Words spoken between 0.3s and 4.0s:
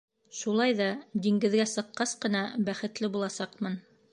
Шулай ҙа диңгеҙгә сыҡҡас ҡына бәхетле буласаҡмын.